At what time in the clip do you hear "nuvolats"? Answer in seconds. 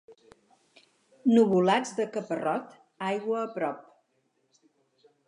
1.33-1.91